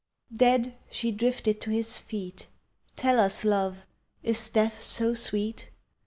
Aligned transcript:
Dead, 0.35 0.73
she 0.89 1.11
drifted 1.11 1.61
to 1.61 1.69
his 1.69 1.99
feet. 1.99 2.47
Tell 2.95 3.19
us, 3.19 3.45
Love, 3.45 3.85
is 4.23 4.49
Death 4.49 4.79
so 4.79 5.13
sweet? 5.13 5.69